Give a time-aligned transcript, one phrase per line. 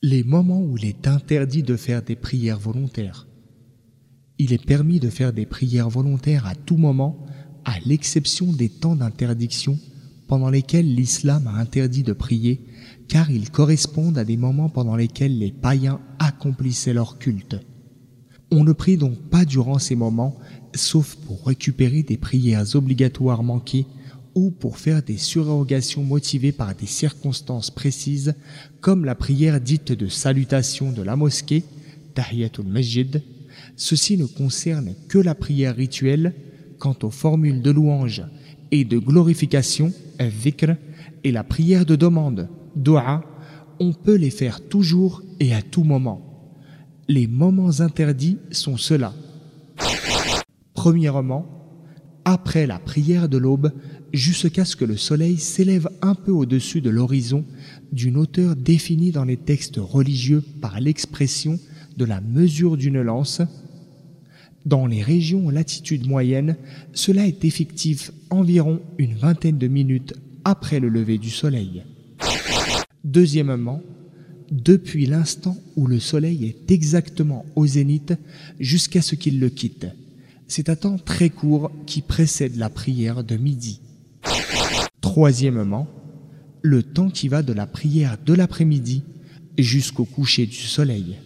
[0.00, 3.26] Les moments où il est interdit de faire des prières volontaires.
[4.38, 7.26] Il est permis de faire des prières volontaires à tout moment,
[7.64, 9.76] à l'exception des temps d'interdiction
[10.28, 12.64] pendant lesquels l'islam a interdit de prier,
[13.08, 17.56] car ils correspondent à des moments pendant lesquels les païens accomplissaient leur culte.
[18.52, 20.38] On ne prie donc pas durant ces moments,
[20.76, 23.86] sauf pour récupérer des prières obligatoires manquées
[24.38, 28.34] ou pour faire des surérogations motivées par des circonstances précises,
[28.80, 31.64] comme la prière dite de salutation de la mosquée,
[32.14, 33.20] Tahiyatul Masjid.
[33.74, 36.34] Ceci ne concerne que la prière rituelle.
[36.78, 38.22] Quant aux formules de louange
[38.70, 40.76] et de glorification, vikr,
[41.24, 43.24] et la prière de demande, dua,
[43.80, 46.54] on peut les faire toujours et à tout moment.
[47.08, 49.12] Les moments interdits sont ceux-là.
[50.74, 51.57] Premièrement,
[52.28, 53.72] après la prière de l'aube,
[54.12, 57.42] jusqu'à ce que le soleil s'élève un peu au-dessus de l'horizon
[57.90, 61.58] d'une hauteur définie dans les textes religieux par l'expression
[61.96, 63.40] de la mesure d'une lance.
[64.66, 66.56] Dans les régions latitude moyenne,
[66.92, 70.12] cela est effectif environ une vingtaine de minutes
[70.44, 71.82] après le lever du soleil.
[73.04, 73.80] Deuxièmement,
[74.50, 78.12] depuis l'instant où le soleil est exactement au zénith
[78.60, 79.86] jusqu'à ce qu'il le quitte
[80.48, 83.82] c'est un temps très court qui précède la prière de midi.
[85.00, 85.86] Troisièmement,
[86.62, 89.04] le temps qui va de la prière de l'après-midi
[89.58, 91.18] jusqu'au coucher du soleil.